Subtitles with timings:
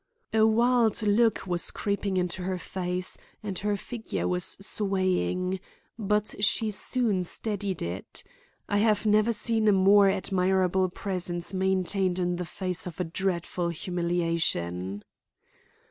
[0.33, 5.59] A wild look was creeping into her face, and her figure was swaying.
[5.95, 8.23] But she soon steadied it.
[8.67, 13.69] I have never seen a more admirable presence maintained in the face of a dreadful
[13.69, 15.03] humiliation.